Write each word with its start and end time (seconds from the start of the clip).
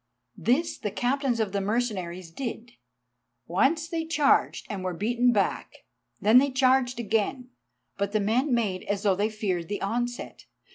This 0.39 0.79
the 0.79 0.89
Captains 0.89 1.39
of 1.39 1.51
the 1.51 1.61
mercenaries 1.61 2.31
did. 2.31 2.71
Once 3.45 3.87
they 3.87 4.03
charged 4.03 4.65
and 4.67 4.83
were 4.83 4.95
beaten 4.95 5.31
back, 5.31 5.73
then 6.19 6.39
they 6.39 6.49
charged 6.49 6.99
again, 6.99 7.51
but 7.99 8.11
the 8.11 8.19
men 8.19 8.51
made 8.51 8.81
as 8.85 9.03
though 9.03 9.15
they 9.15 9.29
feared 9.29 9.67
the 9.67 9.79
onset. 9.79 10.45